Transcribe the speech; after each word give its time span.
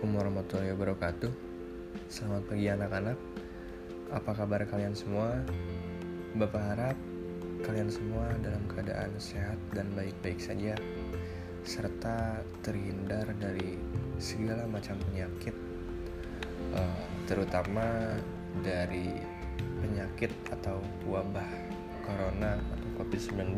Assalamualaikum 0.00 0.32
warahmatullahi 0.32 0.72
wabarakatuh. 0.72 1.32
Selamat 2.08 2.42
pagi 2.48 2.72
anak-anak. 2.72 3.18
Apa 4.08 4.32
kabar 4.32 4.64
kalian 4.64 4.96
semua? 4.96 5.44
Bapak 6.40 6.62
harap 6.72 6.96
kalian 7.68 7.92
semua 7.92 8.32
dalam 8.40 8.64
keadaan 8.64 9.12
sehat 9.20 9.60
dan 9.76 9.92
baik-baik 9.92 10.40
saja 10.40 10.72
Serta 11.68 12.40
terhindar 12.64 13.28
dari 13.36 13.76
segala 14.16 14.64
macam 14.72 14.96
penyakit 15.04 15.52
uh, 16.72 17.00
Terutama 17.28 18.16
dari 18.64 19.20
penyakit 19.84 20.32
atau 20.48 20.80
wabah 21.12 21.52
corona 22.08 22.56
atau 22.56 23.04
covid-19 23.04 23.52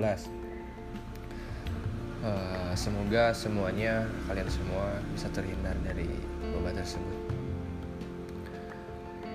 Uh, 2.23 2.71
semoga 2.79 3.35
semuanya 3.35 4.07
kalian 4.30 4.46
semua 4.46 4.94
bisa 5.11 5.26
terhindar 5.35 5.75
dari 5.82 6.07
wabah 6.54 6.71
tersebut. 6.71 7.18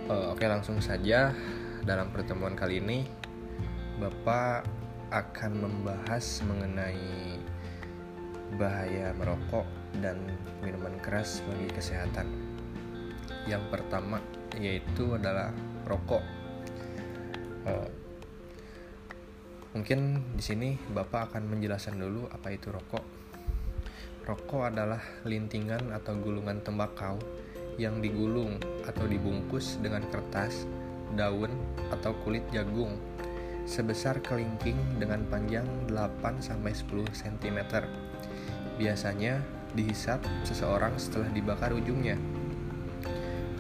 Uh, 0.08 0.32
oke 0.32 0.48
langsung 0.48 0.80
saja 0.80 1.36
dalam 1.84 2.16
pertemuan 2.16 2.56
kali 2.56 2.80
ini 2.80 3.04
Bapak 4.00 4.64
akan 5.12 5.52
membahas 5.68 6.40
mengenai 6.48 7.36
bahaya 8.56 9.12
merokok 9.20 9.68
dan 10.00 10.16
minuman 10.64 10.96
keras 11.04 11.44
bagi 11.44 11.68
kesehatan. 11.76 12.32
Yang 13.52 13.68
pertama 13.68 14.24
yaitu 14.56 15.12
adalah 15.12 15.52
rokok. 15.84 16.24
Mungkin 19.78 20.34
di 20.34 20.42
sini 20.42 20.74
Bapak 20.74 21.30
akan 21.30 21.54
menjelaskan 21.54 22.02
dulu 22.02 22.26
apa 22.34 22.50
itu 22.50 22.74
rokok. 22.74 23.06
Rokok 24.26 24.74
adalah 24.74 24.98
lintingan 25.22 25.94
atau 25.94 26.18
gulungan 26.18 26.66
tembakau 26.66 27.22
yang 27.78 28.02
digulung 28.02 28.58
atau 28.90 29.06
dibungkus 29.06 29.78
dengan 29.78 30.02
kertas, 30.10 30.66
daun, 31.14 31.54
atau 31.94 32.18
kulit 32.26 32.42
jagung 32.50 32.98
sebesar 33.70 34.18
kelingking 34.26 34.82
dengan 34.98 35.22
panjang 35.30 35.70
8-10 35.94 37.14
cm. 37.14 37.60
Biasanya 38.82 39.46
dihisap 39.78 40.26
seseorang 40.42 40.98
setelah 40.98 41.30
dibakar 41.30 41.70
ujungnya. 41.78 42.18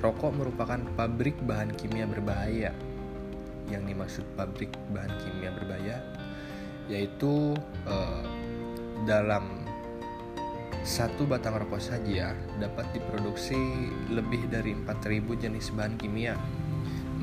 Rokok 0.02 0.34
merupakan 0.34 0.82
pabrik 0.98 1.38
bahan 1.46 1.78
kimia 1.78 2.10
berbahaya 2.10 2.74
yang 3.68 3.84
dimaksud 3.84 4.24
pabrik 4.36 4.72
bahan 4.96 5.12
kimia 5.22 5.52
berbahaya 5.56 5.98
yaitu 6.88 7.56
eh, 7.88 8.24
dalam 9.04 9.68
satu 10.88 11.28
batang 11.28 11.60
rokok 11.60 11.84
saja 11.84 12.32
dapat 12.64 12.88
diproduksi 12.96 13.60
lebih 14.08 14.48
dari 14.48 14.72
4000 14.72 15.44
jenis 15.44 15.76
bahan 15.76 16.00
kimia. 16.00 16.40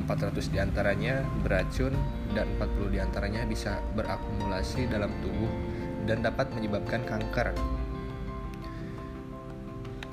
400 0.05 0.53
di 0.53 0.61
antaranya 0.61 1.25
beracun 1.41 1.97
dan 2.37 2.45
40 2.61 2.93
di 2.93 3.01
antaranya 3.01 3.49
bisa 3.49 3.81
berakumulasi 3.97 4.85
dalam 4.85 5.09
tubuh 5.25 5.49
dan 6.05 6.21
dapat 6.21 6.53
menyebabkan 6.53 7.09
kanker. 7.09 7.57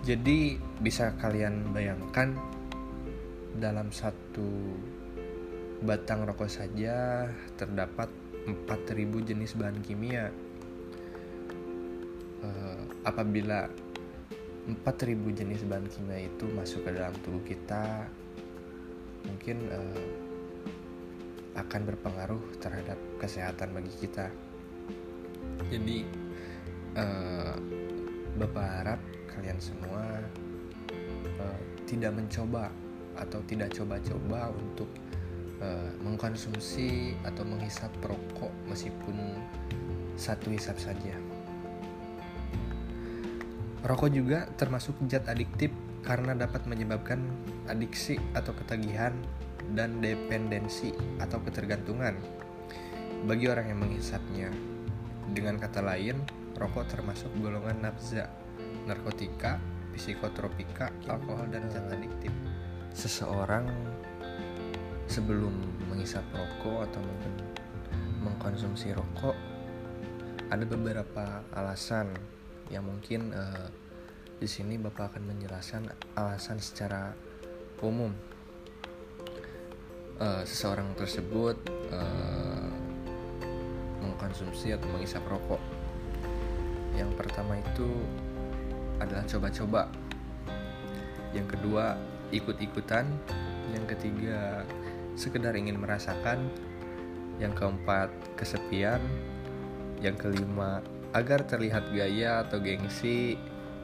Jadi 0.07 0.55
bisa 0.79 1.11
kalian 1.19 1.75
bayangkan 1.75 2.39
dalam 3.59 3.91
satu 3.91 4.47
batang 5.81 6.29
rokok 6.29 6.49
saja 6.49 7.25
terdapat 7.57 8.09
4000 8.45 9.29
jenis 9.33 9.57
bahan 9.57 9.81
kimia. 9.81 10.29
Uh, 12.41 12.81
apabila 13.05 13.69
4000 14.69 15.37
jenis 15.41 15.65
bahan 15.65 15.89
kimia 15.89 16.25
itu 16.25 16.45
masuk 16.53 16.85
ke 16.85 16.89
dalam 16.93 17.13
tubuh 17.25 17.41
kita, 17.45 18.05
mungkin 19.25 19.57
uh, 19.73 20.05
akan 21.57 21.81
berpengaruh 21.85 22.41
terhadap 22.61 22.97
kesehatan 23.17 23.73
bagi 23.73 23.93
kita. 23.97 24.29
Jadi, 25.69 26.05
uh, 26.97 27.57
Bapak 28.31 28.67
harap 28.81 29.01
kalian 29.27 29.59
semua 29.59 30.01
uh, 31.41 31.59
tidak 31.83 32.15
mencoba 32.15 32.71
atau 33.19 33.43
tidak 33.43 33.75
coba-coba 33.75 34.55
untuk 34.55 34.87
uh, 35.61 35.89
mengkonsumsi 36.01 37.15
atau 37.23 37.45
menghisap 37.45 37.93
rokok 38.03 38.51
meskipun 38.67 39.15
satu 40.17 40.51
hisap 40.51 40.77
saja. 40.81 41.15
Rokok 43.81 44.13
juga 44.13 44.45
termasuk 44.61 44.93
zat 45.09 45.25
adiktif 45.25 45.73
karena 46.05 46.37
dapat 46.37 46.65
menyebabkan 46.69 47.17
adiksi 47.65 48.17
atau 48.37 48.53
ketagihan 48.53 49.13
dan 49.73 50.01
dependensi 50.01 50.93
atau 51.17 51.41
ketergantungan 51.41 52.13
bagi 53.25 53.49
orang 53.49 53.73
yang 53.73 53.79
menghisapnya. 53.81 54.49
Dengan 55.31 55.57
kata 55.57 55.81
lain, 55.81 56.21
rokok 56.57 56.89
termasuk 56.93 57.29
golongan 57.41 57.89
nafza, 57.89 58.29
narkotika, 58.85 59.57
psikotropika, 59.93 60.93
alkohol, 61.09 61.49
dan 61.49 61.65
zat 61.69 61.85
adiktif. 61.89 62.33
Seseorang 62.91 63.65
sebelum 65.11 65.51
menghisap 65.91 66.23
rokok 66.31 66.87
atau 66.87 67.03
mungkin 67.03 67.33
mengkonsumsi 68.23 68.95
rokok 68.95 69.35
ada 70.47 70.63
beberapa 70.63 71.43
alasan 71.51 72.15
yang 72.71 72.87
mungkin 72.87 73.35
uh, 73.35 73.67
di 74.39 74.47
sini 74.47 74.79
Bapak 74.79 75.11
akan 75.11 75.35
menjelaskan 75.35 75.91
alasan 76.15 76.63
secara 76.63 77.11
umum 77.83 78.15
uh, 80.23 80.47
seseorang 80.47 80.95
tersebut 80.95 81.59
uh, 81.91 82.71
mengkonsumsi 83.99 84.71
atau 84.71 84.87
menghisap 84.95 85.27
rokok. 85.27 85.59
Yang 86.95 87.11
pertama 87.19 87.59
itu 87.59 87.91
adalah 89.03 89.27
coba-coba. 89.27 89.91
Yang 91.35 91.47
kedua 91.59 91.99
ikut-ikutan. 92.31 93.11
Yang 93.71 93.85
ketiga 93.95 94.67
sekedar 95.15 95.55
ingin 95.57 95.79
merasakan. 95.79 96.51
Yang 97.41 97.57
keempat, 97.57 98.09
kesepian. 98.37 99.01
Yang 100.01 100.29
kelima, 100.29 100.81
agar 101.13 101.45
terlihat 101.45 101.89
gaya 101.93 102.45
atau 102.45 102.61
gengsi. 102.61 103.37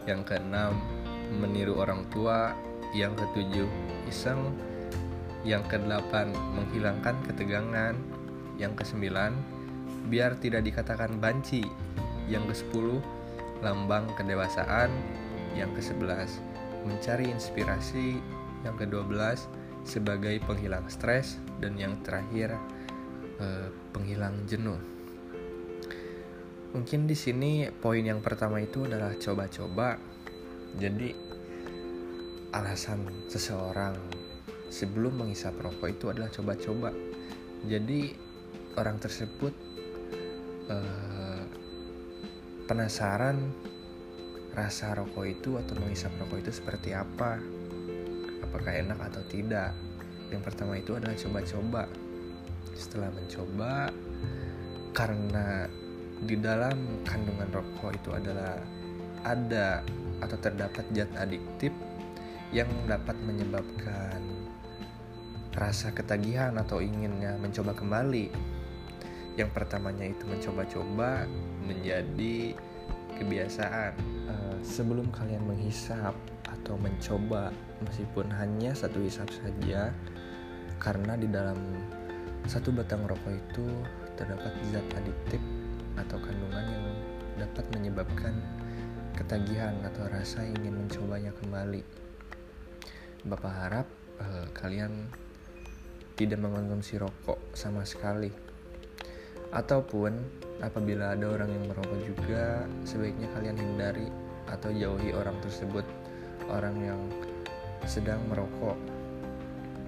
Yang 0.05 0.33
keenam, 0.33 0.77
meniru 1.41 1.77
orang 1.81 2.05
tua. 2.13 2.53
Yang 2.93 3.25
ketujuh, 3.25 3.69
iseng. 4.07 4.53
Yang 5.43 5.63
kedelapan, 5.73 6.31
menghilangkan 6.55 7.15
ketegangan. 7.27 7.95
Yang 8.57 8.73
kesembilan, 8.83 9.37
biar 10.09 10.37
tidak 10.41 10.65
dikatakan 10.65 11.21
banci. 11.21 11.61
Yang 12.25 12.53
kesepuluh, 12.55 13.01
lambang 13.61 14.09
kedewasaan. 14.17 14.89
Yang 15.53 15.81
kesebelas, 15.81 16.41
mencari 16.85 17.29
inspirasi. 17.29 18.21
Yang 18.65 18.75
kedua 18.85 19.03
belas, 19.05 19.45
sebagai 19.87 20.43
penghilang 20.43 20.85
stres 20.91 21.39
dan 21.63 21.79
yang 21.79 21.97
terakhir 22.03 22.53
eh, 23.39 23.71
penghilang 23.95 24.43
jenuh. 24.45 24.77
Mungkin 26.75 27.07
di 27.07 27.15
sini 27.15 27.71
poin 27.71 28.03
yang 28.03 28.19
pertama 28.19 28.59
itu 28.59 28.83
adalah 28.83 29.15
coba-coba. 29.15 29.95
Jadi 30.77 31.15
alasan 32.51 33.07
seseorang 33.31 33.95
sebelum 34.67 35.23
menghisap 35.23 35.55
rokok 35.57 35.87
itu 35.87 36.05
adalah 36.11 36.29
coba-coba. 36.29 36.91
Jadi 37.65 38.13
orang 38.75 38.99
tersebut 38.99 39.55
eh, 40.69 41.43
penasaran 42.67 43.39
rasa 44.51 44.97
rokok 44.99 45.25
itu 45.25 45.55
atau 45.55 45.73
menghisap 45.79 46.11
rokok 46.19 46.43
itu 46.43 46.51
seperti 46.51 46.91
apa 46.91 47.39
apakah 48.47 48.73
enak 48.73 48.99
atau 49.11 49.21
tidak 49.29 49.71
yang 50.31 50.43
pertama 50.43 50.75
itu 50.75 50.95
adalah 50.95 51.15
coba-coba 51.15 51.83
setelah 52.75 53.09
mencoba 53.09 53.89
karena 54.93 55.65
di 56.25 56.35
dalam 56.37 57.05
kandungan 57.05 57.49
rokok 57.53 57.93
itu 57.93 58.09
adalah 58.13 58.57
ada 59.25 59.85
atau 60.21 60.37
terdapat 60.41 60.85
zat 60.93 61.11
adiktif 61.17 61.69
yang 62.49 62.69
dapat 62.89 63.13
menyebabkan 63.27 64.17
rasa 65.57 65.89
ketagihan 65.89 66.53
atau 66.57 66.79
inginnya 66.79 67.35
mencoba 67.41 67.73
kembali. 67.73 68.29
Yang 69.37 69.49
pertamanya 69.53 70.05
itu 70.09 70.23
mencoba-coba 70.25 71.29
menjadi 71.65 72.57
kebiasaan. 73.17 73.93
Uh, 74.29 74.57
sebelum 74.65 75.09
kalian 75.13 75.45
menghisap 75.45 76.13
atau 76.47 76.79
mencoba 76.79 77.51
meskipun 77.83 78.31
hanya 78.31 78.71
satu 78.71 79.03
hisap 79.03 79.27
saja 79.31 79.91
karena 80.77 81.17
di 81.17 81.27
dalam 81.27 81.57
satu 82.47 82.71
batang 82.71 83.03
rokok 83.03 83.33
itu 83.33 83.65
terdapat 84.15 84.53
zat 84.71 84.87
adiktif 84.95 85.41
atau 85.97 86.17
kandungan 86.21 86.65
yang 86.65 86.85
dapat 87.37 87.65
menyebabkan 87.73 88.33
ketagihan 89.17 89.73
atau 89.81 90.05
rasa 90.07 90.45
ingin 90.45 90.85
mencobanya 90.85 91.33
kembali. 91.41 91.81
Bapak 93.25 93.53
harap 93.53 93.87
uh, 94.21 94.45
kalian 94.53 95.09
tidak 96.17 96.41
mengonsumsi 96.41 97.01
rokok 97.01 97.37
sama 97.57 97.85
sekali. 97.85 98.29
Ataupun 99.53 100.13
apabila 100.61 101.17
ada 101.17 101.29
orang 101.29 101.49
yang 101.49 101.65
merokok 101.69 102.01
juga, 102.03 102.65
sebaiknya 102.83 103.29
kalian 103.33 103.57
hindari 103.57 104.07
atau 104.49 104.69
jauhi 104.73 105.13
orang 105.13 105.37
tersebut, 105.41 105.85
orang 106.51 106.75
yang 106.81 107.01
sedang 107.87 108.19
merokok. 108.31 108.77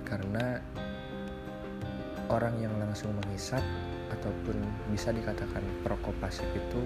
Karena 0.07 0.57
orang 2.29 2.55
yang 2.61 2.73
langsung 2.77 3.13
menghisap 3.23 3.61
ataupun 4.09 4.57
bisa 4.89 5.13
dikatakan 5.13 5.61
perokok 5.85 6.13
pasif 6.21 6.45
itu 6.53 6.81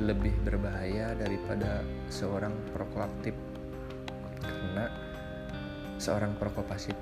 lebih 0.00 0.32
berbahaya 0.46 1.12
daripada 1.14 1.84
seorang 2.08 2.54
perokok 2.72 3.04
aktif 3.04 3.36
karena 4.40 4.88
seorang 6.00 6.32
perokok 6.40 6.64
pasif 6.64 6.96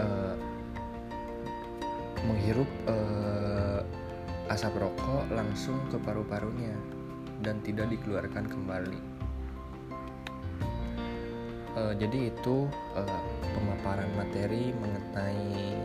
uh, 0.00 0.34
menghirup 2.26 2.68
uh, 2.90 3.80
asap 4.50 4.82
rokok 4.82 5.30
langsung 5.30 5.78
ke 5.88 5.96
paru-parunya 6.02 6.74
dan 7.40 7.62
tidak 7.62 7.88
dikeluarkan 7.94 8.50
kembali. 8.50 9.19
Uh, 11.70 11.94
jadi 11.94 12.34
itu 12.34 12.66
uh, 12.98 13.22
pemaparan 13.54 14.10
materi 14.18 14.74
mengenai 14.74 15.78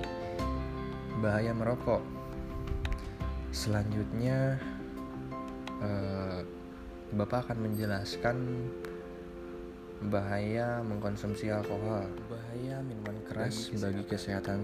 bahaya 1.22 1.54
merokok. 1.54 2.02
Selanjutnya, 3.54 4.58
uh, 5.80 6.42
Bapak 7.14 7.48
akan 7.48 7.70
menjelaskan 7.70 8.38
bahaya 10.10 10.82
mengkonsumsi 10.82 11.54
alkohol. 11.54 12.10
Bahaya 12.28 12.82
minuman 12.82 13.22
keras 13.30 13.70
bagi 13.78 14.04
kesehatan 14.10 14.60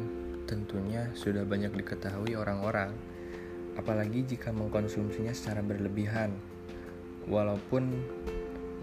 tentunya 0.50 1.08
sudah 1.14 1.46
banyak 1.46 1.72
diketahui 1.72 2.34
orang-orang, 2.36 2.92
apalagi 3.78 4.26
jika 4.26 4.50
mengkonsumsinya 4.52 5.32
secara 5.32 5.62
berlebihan. 5.62 6.34
Walaupun 7.30 7.94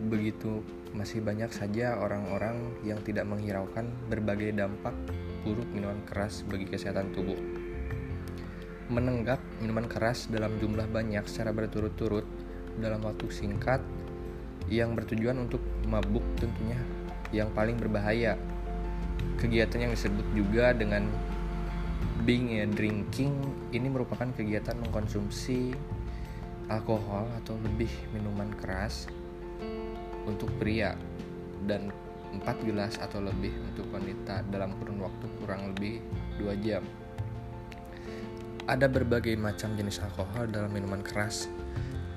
begitu, 0.07 0.63
masih 0.95 1.21
banyak 1.21 1.51
saja 1.51 1.99
orang-orang 1.99 2.79
yang 2.87 3.03
tidak 3.03 3.27
menghiraukan 3.27 3.91
berbagai 4.07 4.55
dampak 4.55 4.95
buruk 5.43 5.67
minuman 5.75 5.99
keras 6.07 6.47
bagi 6.47 6.71
kesehatan 6.71 7.11
tubuh. 7.11 7.39
Menenggak 8.89 9.43
minuman 9.61 9.85
keras 9.85 10.31
dalam 10.31 10.57
jumlah 10.57 10.89
banyak 10.89 11.27
secara 11.29 11.53
berturut-turut 11.53 12.25
dalam 12.79 13.05
waktu 13.05 13.29
singkat 13.29 13.83
yang 14.71 14.97
bertujuan 14.97 15.37
untuk 15.45 15.61
mabuk 15.91 16.25
tentunya 16.41 16.79
yang 17.35 17.53
paling 17.53 17.77
berbahaya. 17.77 18.39
Kegiatan 19.37 19.89
yang 19.89 19.93
disebut 19.93 20.27
juga 20.33 20.73
dengan 20.73 21.05
being 22.25 22.55
drinking 22.75 23.35
ini 23.73 23.89
merupakan 23.89 24.29
kegiatan 24.35 24.77
mengkonsumsi 24.79 25.73
alkohol 26.69 27.29
atau 27.41 27.57
lebih 27.65 27.89
minuman 28.13 28.53
keras 28.61 29.09
untuk 30.29 30.53
pria 30.61 30.93
dan 31.65 31.89
4 32.29 32.45
gelas 32.69 33.01
atau 33.01 33.25
lebih 33.25 33.51
untuk 33.73 33.89
wanita 33.89 34.45
dalam 34.53 34.77
kurun 34.77 35.01
waktu 35.01 35.27
kurang 35.41 35.73
lebih 35.73 36.05
2 36.37 36.53
jam. 36.61 36.85
Ada 38.69 38.85
berbagai 38.85 39.33
macam 39.41 39.73
jenis 39.81 40.05
alkohol 40.05 40.53
dalam 40.53 40.69
minuman 40.69 41.01
keras. 41.01 41.49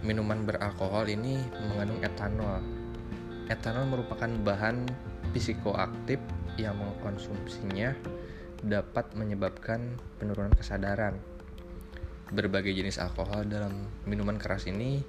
Minuman 0.03 0.43
beralkohol 0.43 1.07
ini 1.07 1.39
mengandung 1.63 2.03
etanol. 2.03 2.59
Etanol 3.47 3.87
merupakan 3.87 4.27
bahan 4.27 4.83
psikoaktif 5.31 6.19
yang 6.59 6.75
mengkonsumsinya 6.75 7.95
dapat 8.67 9.15
menyebabkan 9.15 9.95
penurunan 10.19 10.51
kesadaran. 10.51 11.15
Berbagai 12.35 12.75
jenis 12.75 12.99
alkohol 12.99 13.47
dalam 13.47 13.87
minuman 14.03 14.35
keras 14.35 14.67
ini 14.67 15.03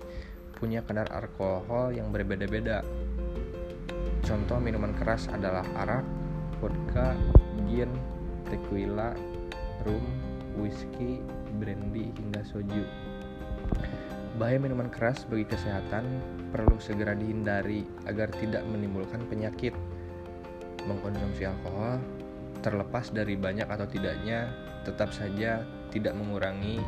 punya 0.56 0.84
kadar 0.84 1.08
alkohol 1.12 1.92
yang 1.92 2.12
berbeda-beda. 2.12 2.84
Contoh 4.22 4.62
minuman 4.62 4.94
keras 4.94 5.26
adalah 5.32 5.66
arak, 5.82 6.06
vodka, 6.62 7.18
gin, 7.66 7.90
tequila, 8.46 9.16
rum, 9.82 10.04
whisky, 10.54 11.18
brandy, 11.58 12.14
hingga 12.14 12.42
soju. 12.46 12.86
Bahaya 14.38 14.56
minuman 14.56 14.88
keras 14.88 15.28
bagi 15.28 15.44
kesehatan 15.44 16.04
perlu 16.54 16.80
segera 16.80 17.12
dihindari 17.12 17.84
agar 18.08 18.32
tidak 18.40 18.64
menimbulkan 18.64 19.20
penyakit. 19.28 19.76
Mengkonsumsi 20.88 21.46
alkohol, 21.46 22.00
terlepas 22.64 23.12
dari 23.12 23.36
banyak 23.36 23.68
atau 23.68 23.86
tidaknya, 23.86 24.50
tetap 24.82 25.12
saja 25.14 25.62
tidak 25.92 26.16
mengurangi 26.16 26.80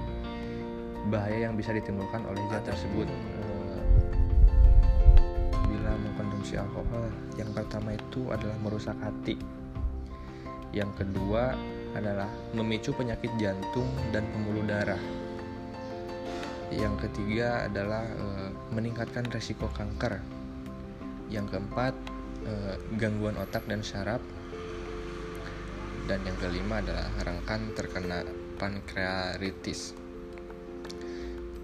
bahaya 1.13 1.51
yang 1.51 1.55
bisa 1.55 1.77
ditimbulkan 1.77 2.25
oleh 2.25 2.41
zat 2.49 2.65
tersebut. 2.65 3.05
Mengkonsumsi 6.45 6.61
alkohol, 6.61 7.09
yang 7.41 7.51
pertama 7.57 7.97
itu 7.97 8.29
adalah 8.29 8.53
merusak 8.61 8.93
hati. 9.01 9.41
Yang 10.77 10.93
kedua 11.01 11.57
adalah 11.97 12.29
memicu 12.53 12.93
penyakit 12.93 13.33
jantung 13.41 13.89
dan 14.13 14.29
pembuluh 14.29 14.61
darah. 14.69 15.01
Yang 16.69 17.09
ketiga 17.09 17.65
adalah 17.65 18.05
e, 18.05 18.53
meningkatkan 18.77 19.25
resiko 19.33 19.73
kanker. 19.73 20.21
Yang 21.33 21.57
keempat, 21.57 21.97
e, 22.45 22.53
gangguan 23.01 23.41
otak 23.41 23.65
dan 23.65 23.81
syaraf. 23.81 24.21
Dan 26.05 26.29
yang 26.29 26.37
kelima 26.45 26.85
adalah 26.85 27.09
rangkan 27.25 27.73
terkena 27.73 28.21
pankreatitis. 28.61 29.97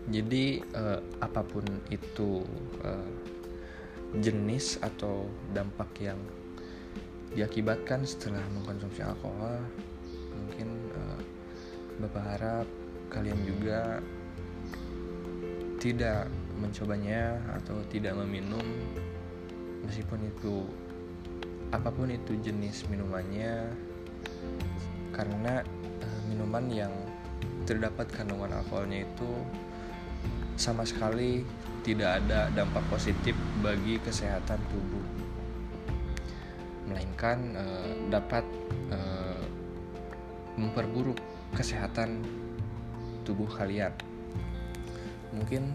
Jadi 0.09 0.65
e, 0.65 0.83
apa 1.21 1.45
pun 1.45 1.69
itu 1.93 2.41
e, 2.81 2.91
jenis 4.19 4.83
atau 4.83 5.31
dampak 5.55 5.87
yang 6.03 6.19
diakibatkan 7.31 8.03
setelah 8.03 8.43
mengkonsumsi 8.51 9.07
alkohol 9.07 9.63
mungkin 10.35 10.91
uh, 10.99 11.21
bapak 12.03 12.25
harap 12.35 12.67
kalian 13.07 13.39
juga 13.47 14.03
tidak 15.79 16.27
mencobanya 16.59 17.39
atau 17.55 17.79
tidak 17.87 18.19
meminum 18.19 18.67
meskipun 19.87 20.27
itu 20.27 20.67
apa 21.71 21.87
pun 21.95 22.11
itu 22.11 22.35
jenis 22.43 22.83
minumannya 22.91 23.71
karena 25.15 25.63
uh, 26.03 26.21
minuman 26.27 26.67
yang 26.67 26.93
terdapat 27.63 28.11
kandungan 28.11 28.51
alkoholnya 28.59 29.07
itu 29.07 29.31
sama 30.57 30.87
sekali 30.87 31.43
tidak 31.81 32.25
ada 32.25 32.53
dampak 32.53 32.85
positif 32.93 33.33
bagi 33.65 33.97
kesehatan 34.03 34.61
tubuh 34.69 35.21
melainkan 36.91 37.39
uh, 37.55 37.95
dapat 38.11 38.43
uh, 38.91 39.43
memperburuk 40.59 41.17
kesehatan 41.55 42.27
tubuh 43.23 43.47
kalian. 43.47 43.95
Mungkin 45.31 45.71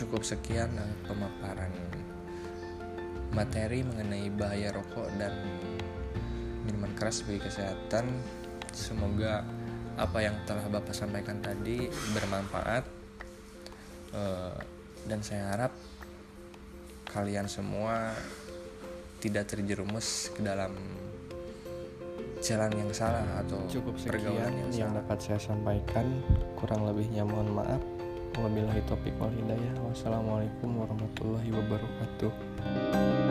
cukup 0.00 0.24
sekian 0.24 0.72
uh, 0.80 0.94
pemaparan 1.04 1.70
materi 3.36 3.84
mengenai 3.84 4.32
bahaya 4.32 4.72
rokok 4.72 5.12
dan 5.20 5.36
minuman 6.64 6.90
keras 6.96 7.20
bagi 7.28 7.44
kesehatan. 7.44 8.08
Semoga 8.72 9.44
apa 9.94 10.18
yang 10.24 10.34
telah 10.48 10.66
Bapak 10.66 10.96
sampaikan 10.96 11.38
tadi 11.38 11.86
bermanfaat 12.16 12.93
uh, 14.14 14.56
dan 15.04 15.20
saya 15.20 15.52
harap 15.52 15.72
kalian 17.10 17.46
semua 17.46 18.16
tidak 19.20 19.46
terjerumus 19.50 20.32
ke 20.34 20.40
dalam 20.42 20.74
jalan 22.44 22.72
yang 22.76 22.90
salah 22.92 23.24
atau 23.40 23.56
cukup 23.72 23.96
pergaulan 24.04 24.52
yang, 24.52 24.70
yang 24.72 24.90
salah. 24.92 25.00
dapat 25.00 25.18
saya 25.22 25.40
sampaikan. 25.40 26.06
Kurang 26.60 26.84
lebihnya 26.84 27.24
mohon 27.24 27.56
maaf. 27.56 27.80
Wabillahi 28.34 28.82
topik 28.90 29.14
wal 29.16 29.32
hidayah. 29.32 29.74
Wassalamualaikum 29.80 30.76
warahmatullahi 30.76 31.48
wabarakatuh 31.54 33.23